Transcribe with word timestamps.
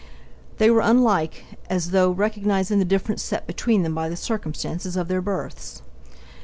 They 0.57 0.71
were 0.71 0.81
unlike, 0.81 1.45
as 1.69 1.91
though 1.91 2.09
recognising 2.09 2.79
the 2.79 2.85
difference 2.85 3.21
set 3.21 3.45
between 3.45 3.83
them 3.83 3.93
by 3.93 4.09
the 4.09 4.15
circumstances 4.17 4.97
of 4.97 5.09
their 5.09 5.21
births. 5.21 5.83